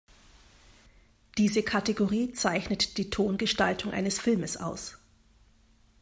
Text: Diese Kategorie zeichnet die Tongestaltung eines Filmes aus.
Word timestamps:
Diese 1.37 1.61
Kategorie 1.61 2.33
zeichnet 2.33 2.97
die 2.97 3.11
Tongestaltung 3.11 3.91
eines 3.91 4.17
Filmes 4.19 4.57
aus. 4.57 4.97